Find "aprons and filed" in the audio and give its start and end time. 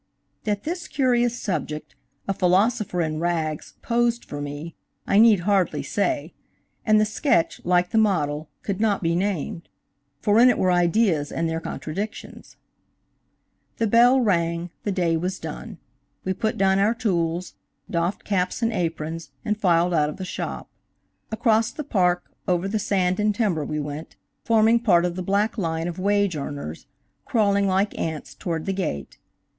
18.73-19.93